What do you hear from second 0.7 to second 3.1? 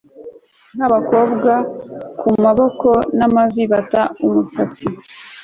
nkabakobwa kumaboko